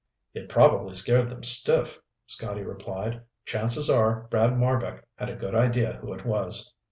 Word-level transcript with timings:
"It 0.33 0.49
probably 0.49 0.95
scared 0.95 1.29
them 1.29 1.43
stiff," 1.43 2.01
Scotty 2.25 2.63
replied. 2.63 3.21
"Chances 3.45 3.87
are 3.87 4.21
Brad 4.31 4.55
Marbek 4.57 5.03
had 5.13 5.29
a 5.29 5.35
good 5.35 5.53
idea 5.53 5.99
who 6.01 6.11
it 6.11 6.25
was." 6.25 6.73